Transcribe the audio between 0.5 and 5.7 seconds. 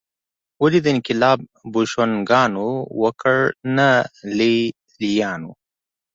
ولې دا انقلاب بوشونګانو وکړ نه لېلیانو